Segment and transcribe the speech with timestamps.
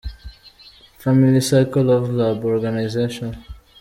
[0.97, 3.35] ‘Family Circle Love Lab Organization’.